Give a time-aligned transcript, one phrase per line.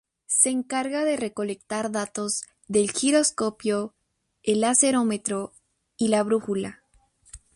[0.25, 3.93] Se encarga de recolectar datos del giroscopio,
[4.41, 5.53] el acelerómetro
[5.95, 6.81] y la brújula.